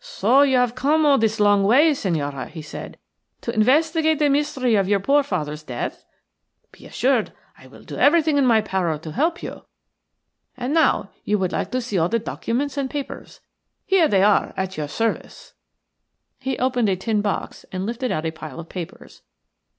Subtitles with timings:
[0.00, 2.96] "So you have come all this long way, Senhora," he said,
[3.42, 6.06] "to investigate the mystery of your poor father's death?
[6.72, 9.66] Be assured I will do everything in my power to help you.
[10.56, 13.40] And now you would all like to see the documents and papers.
[13.84, 15.52] Here they are at your service."
[16.38, 19.20] He opened a tin box and lifted out a pile of papers.